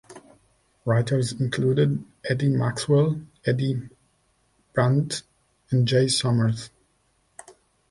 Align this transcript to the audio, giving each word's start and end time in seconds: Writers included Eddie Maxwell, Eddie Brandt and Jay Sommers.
Writers 0.83 1.31
included 1.33 2.03
Eddie 2.27 2.49
Maxwell, 2.49 3.21
Eddie 3.45 3.87
Brandt 4.73 5.21
and 5.69 5.87
Jay 5.87 6.07
Sommers. 6.07 6.71